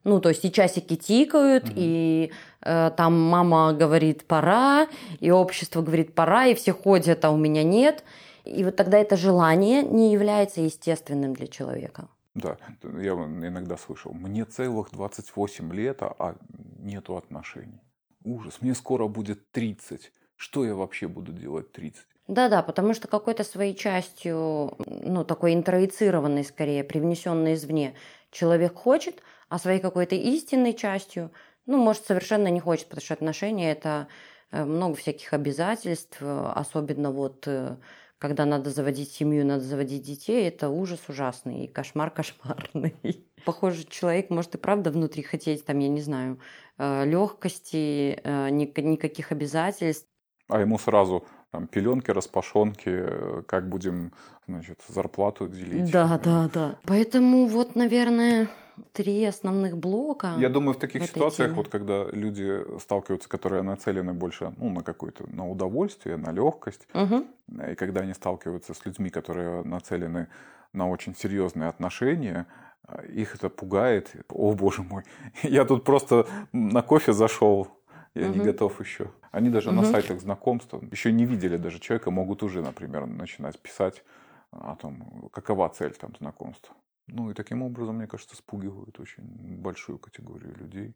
[0.07, 1.73] Ну, то есть и часики тикают, Мгм.
[1.75, 4.87] и э, там мама говорит пора,
[5.19, 8.05] и общество говорит пора, и все ходят, а у меня нет.
[8.45, 12.07] И вот тогда это желание не является естественным для человека.
[12.35, 16.35] Да, я иногда слышал, мне целых 28 лет, а- а
[16.79, 17.81] нету отношений.
[18.23, 20.11] Ужас, мне скоро будет 30.
[20.37, 22.05] Что я вообще буду делать 30?
[22.27, 27.93] Да-да, потому что какой-то своей частью, ну, такой интроицированной скорее, привнесенной извне,
[28.31, 31.31] человек хочет, а своей какой-то истинной частью,
[31.65, 34.07] ну, может, совершенно не хочет, потому что отношения– это
[34.51, 37.77] э, много всяких обязательств, э, особенно вот э,
[38.17, 43.25] когда надо заводить семью, надо заводить детей, это ужас ужасный и кошмар кошмарный.
[43.45, 46.39] Похоже, человек может и правда внутри хотеть, там, я не знаю,
[46.77, 48.19] легкости,
[48.51, 50.07] никаких обязательств,
[50.47, 54.13] А ему сразу там, пеленки, распашонки, как будем,
[54.47, 55.91] значит, зарплату делить.
[55.91, 56.79] Да, да, да.
[56.83, 58.49] Поэтому вот, наверное,
[58.93, 60.33] три основных блока.
[60.39, 61.57] Я думаю, в таких в ситуациях, теме.
[61.57, 67.25] вот когда люди сталкиваются, которые нацелены больше ну, на какое-то на удовольствие, на легкость, Мгм.
[67.71, 70.27] и когда они сталкиваются с людьми, которые нацелены
[70.73, 72.45] на очень серьезные отношения,
[72.83, 74.15] а, их это пугает.
[74.29, 75.03] О, боже мой,
[75.43, 77.67] я тут просто на кофе зашел,
[78.15, 78.45] я не Мгм.
[78.45, 79.11] готов еще.
[79.31, 79.91] Они даже на Мгм.
[79.91, 84.03] сайтах знакомств еще не видели даже человека, могут уже, например, начинать писать
[84.51, 86.75] о том, какова цель там знакомства.
[87.07, 89.23] Ну и таким образом, мне кажется, спугивают очень
[89.57, 90.93] большую категорию людей.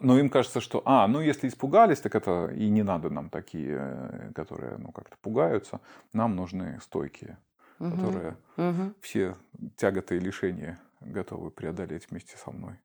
[0.00, 3.78] Но им кажется, что, а, ну если испугались, так это и не надо нам такие,
[3.78, 5.80] э, которые, ну, как-то пугаются.
[6.12, 7.38] Нам нужны стойкие,
[7.78, 7.90] угу.
[7.90, 8.94] которые угу.
[9.00, 9.36] все
[9.76, 12.80] тяготы и лишения готовы преодолеть вместе со мной.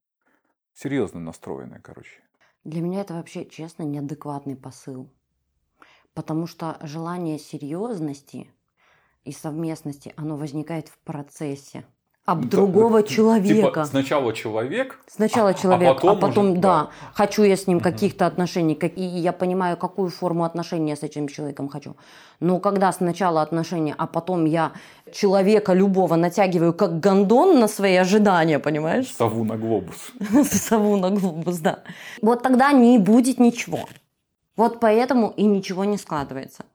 [0.73, 2.21] Серьезно настроенные, короче.
[2.63, 5.09] Для меня это вообще, честно, неадекватный посыл.
[6.13, 8.51] Потому что желание серьезности
[9.23, 11.85] и совместности, оно возникает в процессе
[12.31, 13.67] об да, другого типа человека.
[13.67, 17.55] Типа сначала человек, сначала а, человек, а потом, а потом уже, да, да, хочу я
[17.55, 21.95] с ним каких-то отношений, и я понимаю, какую форму отношений я с этим человеком хочу.
[22.39, 24.71] Но когда сначала отношения, а потом я
[25.11, 29.13] человека любого натягиваю как гондон на свои ожидания, понимаешь?
[29.15, 30.11] Сову на глобус.
[30.51, 31.79] Сову на глобус, да.
[32.21, 33.79] Вот тогда не будет ничего.
[34.55, 36.65] Вот поэтому и ничего не складывается.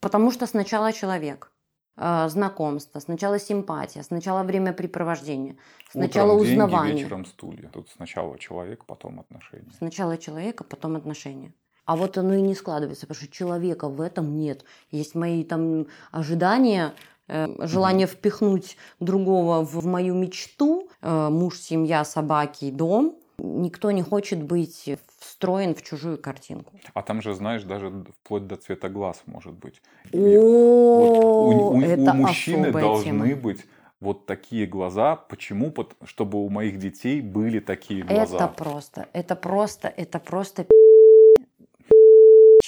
[0.00, 1.50] Потому что сначала человек.
[1.96, 5.56] А, знакомство, сначала симпатия, сначала времяпрепровождение,
[5.90, 6.88] сначала Утром узнавание.
[6.88, 7.68] Деньги, вечером стулья.
[7.72, 9.70] Тут сначала человек, потом отношения.
[9.78, 11.52] Сначала человек, а потом отношения.
[11.84, 14.64] А вот оно и не складывается, потому что человека в этом нет.
[14.90, 16.94] Есть мои там ожидания,
[17.28, 23.18] э, желание впихнуть другого в мою мечту, э, муж, семья, собаки, дом.
[23.38, 26.72] Никто не хочет быть встроен в чужую картинку.
[26.92, 27.90] А там же, знаешь, даже
[28.22, 29.82] вплоть до цвета глаз может быть.
[30.12, 33.36] О, вот у, у, у мужчины должны тема.
[33.36, 33.64] быть
[34.00, 35.16] вот такие глаза.
[35.16, 35.74] Почему?
[36.04, 38.36] Чтобы у моих детей были такие глаза.
[38.36, 40.66] Это просто, это просто, это просто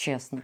[0.07, 0.43] честно.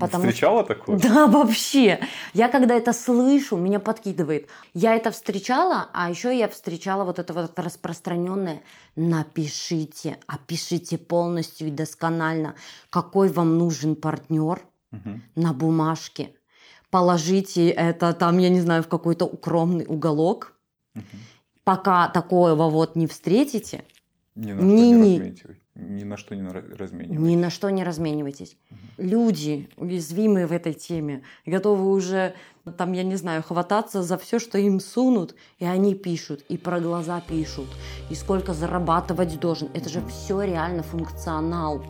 [0.00, 0.74] Потому Встречала что...
[0.74, 0.98] такое?
[0.98, 2.00] Да, вообще.
[2.32, 4.48] Я когда это слышу, меня подкидывает.
[4.72, 8.62] Я это встречала, а еще я встречала вот это вот распространенное
[8.96, 12.54] «напишите, опишите полностью и досконально,
[12.90, 15.20] какой вам нужен партнер угу.
[15.34, 16.30] на бумажке.
[16.90, 20.54] Положите это там, я не знаю, в какой-то укромный уголок.
[20.94, 21.04] Угу.
[21.64, 23.84] Пока такого вот не встретите,
[24.34, 25.34] ни на не, не,
[25.74, 27.18] ни на что не разменивайтесь.
[27.18, 28.56] Ни на что не разменивайтесь.
[28.70, 28.78] Угу.
[28.98, 32.34] Люди уязвимые в этой теме, готовы уже,
[32.76, 36.80] там, я не знаю, хвататься за все, что им сунут, и они пишут, и про
[36.80, 37.66] глаза пишут,
[38.08, 39.68] и сколько зарабатывать должен.
[39.74, 41.84] Это же все реально функционал.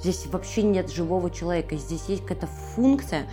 [0.00, 3.28] Здесь вообще нет живого человека, здесь есть какая-то функция.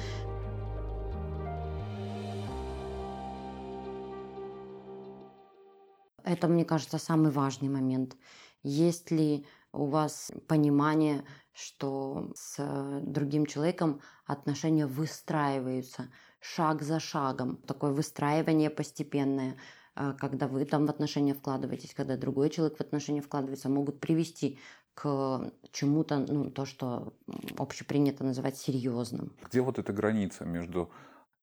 [6.25, 8.17] Это, мне кажется, самый важный момент.
[8.63, 16.09] Есть ли у вас понимание, что с другим человеком отношения выстраиваются
[16.39, 17.57] шаг за шагом.
[17.57, 19.57] Такое выстраивание постепенное,
[19.95, 24.59] э, когда вы там в отношения вкладываетесь, когда другой человек в отношения вкладывается, могут привести
[24.93, 27.13] к чему-то, ну, то, что
[27.57, 29.35] общепринято называть серьезным.
[29.43, 30.91] Где вот эта граница между,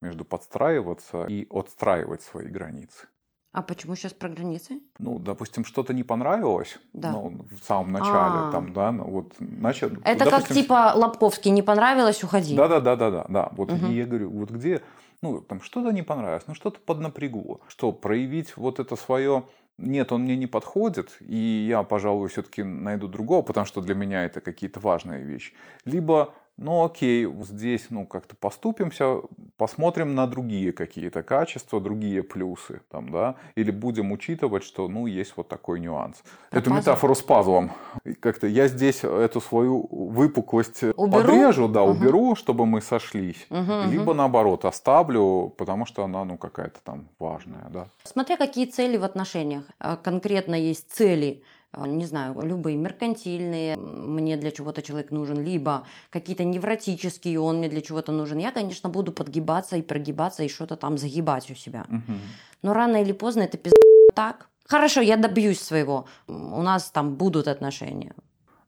[0.01, 3.09] между подстраиваться и отстраивать свои границы?
[3.53, 4.81] А почему сейчас про границы?
[4.99, 7.11] Ну, допустим, что-то не понравилось да.
[7.11, 8.53] ну, в самом начале, А-а-а.
[8.53, 9.89] там, да, ну, вот, начал.
[10.05, 12.55] Это допустим, как типа Лобковский, не понравилось, уходи.
[12.55, 13.49] Да, да, да, да, да, да.
[13.53, 13.87] Вот угу.
[13.87, 14.83] и я говорю, вот где,
[15.21, 17.61] ну, там что-то не понравилось, ну, что-то поднапрягло.
[17.67, 19.43] Что, проявить вот это свое
[19.81, 24.25] нет, он мне не подходит, и я, пожалуй, все-таки найду другого, потому что для меня
[24.25, 25.55] это какие-то важные вещи.
[25.85, 29.23] Либо ну окей, здесь ну как-то поступимся,
[29.57, 35.33] посмотрим на другие какие-то качества, другие плюсы, там, да, или будем учитывать, что ну есть
[35.37, 36.23] вот такой нюанс.
[36.51, 36.81] Про Эту пазл.
[36.81, 37.73] метафору с пазлом.
[38.21, 41.11] Как-то я здесь эту свою выпуклость уберу?
[41.11, 41.93] подрежу, да, угу.
[41.93, 44.15] уберу, чтобы мы сошлись, угу, либо угу.
[44.15, 47.89] наоборот оставлю, потому что она ну какая-то там важная, да.
[48.05, 49.65] Смотря какие цели в отношениях.
[49.79, 55.87] А конкретно есть цели а, не знаю, любые меркантильные, мне для чего-то человек нужен, либо
[56.11, 58.39] какие-то невротические, он мне для чего-то нужен.
[58.39, 61.87] Я, конечно, буду подгибаться и прогибаться и что-то там загибать у себя.
[61.89, 62.19] Угу.
[62.63, 63.81] Но рано или поздно это пиздец
[64.15, 64.49] так.
[64.67, 66.07] Хорошо, я добьюсь своего.
[66.27, 68.15] У нас там будут отношения.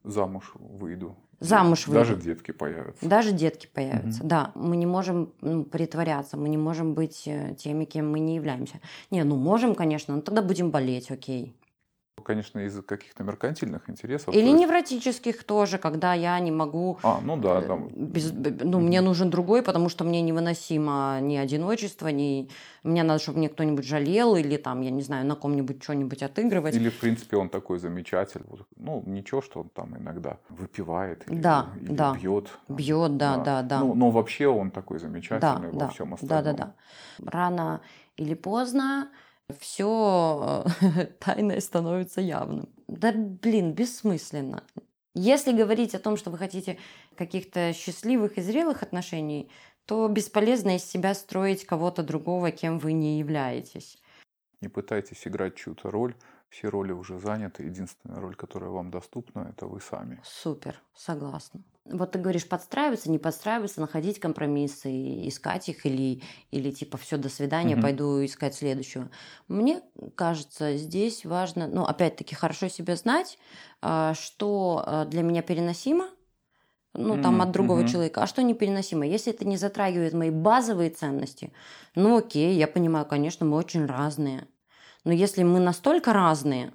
[0.05, 1.17] Замуж выйду.
[1.41, 2.01] Замуж выйду.
[2.01, 3.09] Даже детки появятся.
[3.09, 4.29] Даже детки появятся, угу.
[4.29, 4.53] да.
[4.55, 8.81] Мы не можем ну, притворяться, мы не можем быть э, теми, кем мы не являемся.
[9.11, 11.57] Не, ну можем, конечно, но тогда будем болеть, окей
[12.23, 14.35] конечно, из каких-то меркантильных интересов.
[14.35, 16.99] Или то невротических тоже, когда я не могу...
[17.03, 17.89] А, ну да, э, там...
[17.89, 22.49] Без, ну, мне нужен другой, потому что мне невыносимо ни одиночество, ни...
[22.83, 26.75] Мне надо, чтобы мне кто-нибудь жалел, или там, я не знаю, на ком-нибудь что-нибудь отыгрывать.
[26.75, 28.47] Или, в принципе, он такой замечательный.
[28.77, 32.14] Ну, ничего, что он там иногда выпивает или, да, или да.
[32.14, 32.51] бьет.
[32.68, 33.62] Бьет, да, да, да.
[33.62, 33.81] да.
[33.81, 36.45] Ну, но вообще он такой замечательный да, во да, всем остальном.
[36.45, 36.75] Да, да,
[37.18, 37.31] да.
[37.31, 37.81] Рано
[38.16, 39.09] или поздно
[39.59, 42.68] все э, тайное становится явным.
[42.88, 44.64] Да, блин, бессмысленно.
[45.14, 46.78] Если говорить о том, что вы хотите
[47.16, 49.51] каких-то счастливых и зрелых отношений,
[49.84, 53.99] то бесполезно из себя строить кого-то другого, кем вы не являетесь.
[54.61, 56.14] Не пытайтесь играть чью-то роль,
[56.53, 57.65] все роли уже заняты.
[57.65, 60.25] Единственная роль, которая вам доступна, это вы сами.
[60.25, 61.63] Супер, согласна.
[61.85, 66.23] Вот ты говоришь подстраиваться, не подстраиваться, находить компромиссы, искать их или,
[66.53, 67.83] или типа все, до свидания, Мгм.
[67.83, 69.11] пойду искать следующего.
[69.49, 69.83] Мне
[70.15, 73.37] кажется, здесь важно, ну, опять-таки, хорошо себя знать,
[73.81, 76.09] а, что а, для меня переносимо,
[76.95, 77.85] ну, там, М, от другого мгм.
[77.85, 79.07] человека, а что непереносимо.
[79.07, 81.53] Если это не затрагивает мои базовые ценности,
[81.95, 84.49] ну, окей, я понимаю, конечно, мы очень разные.
[85.05, 86.73] Но если мы настолько разные,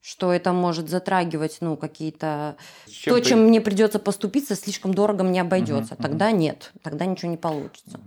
[0.00, 2.56] что это может затрагивать, ну, какие-то
[2.86, 5.94] С то, ты- чем мне придется поступиться, слишком дорого мне обойдется.
[5.94, 8.00] Мгм, Тогда нет, тогда ничего не получится.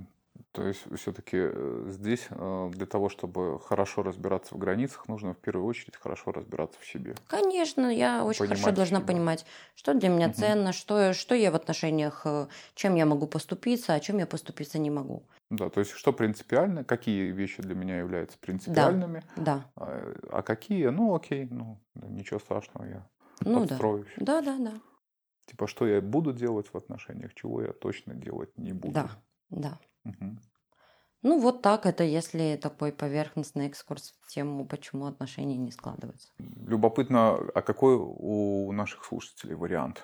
[0.54, 1.50] То есть все-таки
[1.90, 6.80] здесь э, для того, чтобы хорошо разбираться в границах, нужно в первую очередь хорошо разбираться
[6.80, 7.16] в себе.
[7.28, 9.08] Конечно, я очень хорошо Понимать должна себя.
[9.08, 9.46] понимать,
[9.76, 10.34] что для меня Мгм.
[10.34, 14.78] ценно, что, что я в отношениях, э, чем я могу поступиться, а чем я поступиться
[14.80, 15.24] не могу.
[15.50, 20.88] Да, то есть что принципиально, какие вещи для меня являются принципиальными, Да, а, а какие,
[20.88, 23.10] ну окей, ну да, ничего страшного, я
[23.46, 23.80] ну да.
[23.80, 24.08] подстроюсь.
[24.18, 24.74] Да, да, да.
[25.46, 28.96] Типа, что я буду делать в отношениях, чего я точно делать не буду.
[28.98, 29.80] Да, да.
[31.24, 36.30] Ну, вот так это, если такой поверхностный экскурс в тему, почему отношения не складываются.
[36.40, 40.04] Любопытно, а какой у наших слушателей вариант?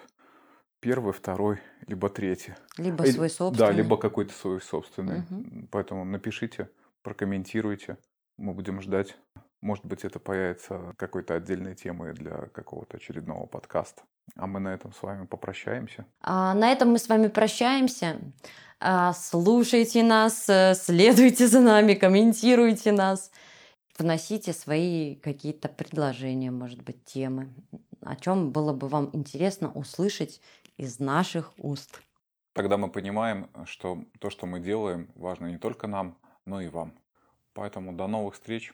[0.80, 2.54] Первый, второй, либо третий?
[2.78, 3.68] Либо Или- свой собственный.
[3.68, 5.22] Да, либо какой-то свой собственный.
[5.22, 5.70] Мгм.
[5.72, 6.70] Поэтому напишите,
[7.02, 7.98] прокомментируйте.
[8.38, 9.18] Мы будем ждать.
[9.62, 14.04] Может быть, это появится какой-то отдельной темой для какого-то очередного подкаста.
[14.36, 16.06] А мы на этом с вами попрощаемся.
[16.22, 18.20] А, на этом мы с вами прощаемся.
[18.80, 23.32] А, слушайте нас, э, следуйте за нами, комментируйте нас.
[23.98, 27.50] Вносите свои какие-то предложения, может быть, темы.
[28.02, 30.40] О чем было бы вам интересно услышать
[30.78, 32.02] из наших уст.
[32.54, 36.94] Тогда мы понимаем, что то, что мы делаем, важно не только нам, но и вам.
[37.54, 38.74] Поэтому до новых встреч.